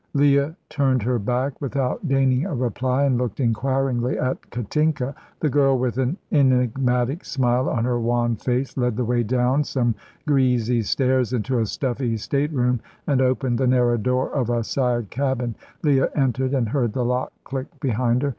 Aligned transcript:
Leah 0.15 0.55
turned 0.67 1.03
her 1.03 1.19
back 1.19 1.61
without 1.61 2.07
deigning 2.07 2.43
a 2.43 2.55
reply, 2.55 3.03
and 3.03 3.19
looked 3.19 3.39
inquiringly 3.39 4.17
at 4.17 4.49
Katinka. 4.49 5.13
The 5.41 5.49
girl, 5.49 5.77
with 5.77 5.99
an 5.99 6.17
enigmatic 6.31 7.23
smile 7.23 7.69
on 7.69 7.85
her 7.85 7.99
wan 7.99 8.35
face, 8.35 8.75
led 8.75 8.97
the 8.97 9.05
way 9.05 9.21
down 9.21 9.63
some 9.63 9.93
greasy 10.25 10.81
stairs, 10.81 11.33
into 11.33 11.59
a 11.59 11.67
stuffy 11.67 12.17
state 12.17 12.51
room, 12.51 12.79
and 13.05 13.21
opened 13.21 13.59
the 13.59 13.67
narrow 13.67 13.95
door 13.97 14.31
of 14.31 14.49
a 14.49 14.63
side 14.63 15.11
cabin. 15.11 15.53
Leah 15.83 16.09
entered 16.15 16.53
and 16.55 16.69
heard 16.69 16.93
the 16.93 17.05
lock 17.05 17.31
click 17.43 17.67
behind 17.79 18.23
her. 18.23 18.29